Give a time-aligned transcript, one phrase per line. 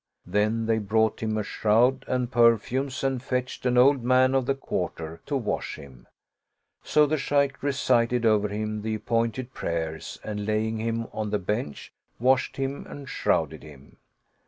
[0.25, 4.55] Then they brought him a shroud and perfumes and fetched an old man of the
[4.55, 6.07] quarter, to wash him;
[6.81, 11.93] so the Shaykh recited over him the appointed prayers and laying him on the bench,
[12.19, 13.97] washed him and shrouded him.